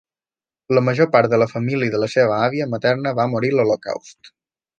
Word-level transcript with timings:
La 0.77 0.81
major 0.85 1.09
part 1.15 1.29
de 1.33 1.39
la 1.41 1.47
família 1.51 1.91
de 1.97 1.99
la 2.05 2.09
seva 2.15 2.41
àvia 2.47 2.67
materna 2.73 3.13
va 3.21 3.27
morir 3.37 3.53
en 3.55 3.61
l'Holocaust. 3.61 4.35